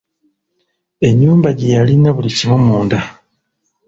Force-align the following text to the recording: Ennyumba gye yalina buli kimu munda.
Ennyumba 1.07 1.49
gye 1.57 1.67
yalina 1.75 2.09
buli 2.15 2.31
kimu 2.37 2.57
munda. 2.67 2.99